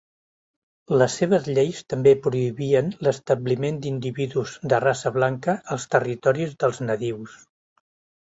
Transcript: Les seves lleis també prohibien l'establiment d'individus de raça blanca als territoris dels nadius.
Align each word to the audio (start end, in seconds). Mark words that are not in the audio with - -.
Les 0.99 1.17
seves 1.19 1.49
lleis 1.57 1.81
també 1.93 2.13
prohibien 2.27 2.87
l'establiment 3.07 3.77
d'individus 3.83 4.55
de 4.73 4.79
raça 4.85 5.11
blanca 5.19 5.55
als 5.77 5.87
territoris 5.97 6.57
dels 6.65 6.81
nadius. 6.89 7.37